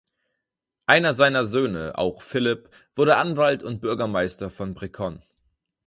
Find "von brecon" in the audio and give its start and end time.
4.49-5.23